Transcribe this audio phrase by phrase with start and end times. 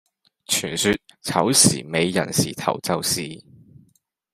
[0.47, 3.43] 傳說丑時尾寅時頭就是